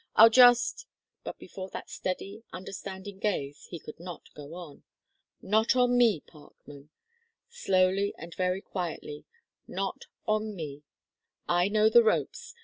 I'll 0.15 0.31
just" 0.31 0.87
but 1.23 1.37
before 1.37 1.69
that 1.69 1.87
steady, 1.87 2.43
understanding 2.51 3.19
gaze 3.19 3.65
he 3.69 3.77
could 3.77 3.99
not 3.99 4.33
go 4.33 4.55
on. 4.55 4.81
"Not 5.43 5.75
on 5.75 5.95
me, 5.95 6.21
Parkman," 6.21 6.89
slowly 7.51 8.11
and 8.17 8.33
very 8.33 8.61
quietly 8.63 9.25
"not 9.67 10.05
on 10.25 10.55
me. 10.55 10.81
I 11.47 11.67
know 11.67 11.87
the 11.87 12.01
ropes. 12.01 12.55